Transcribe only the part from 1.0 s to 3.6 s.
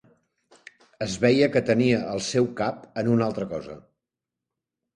Es veia que tenia el seu cap en altra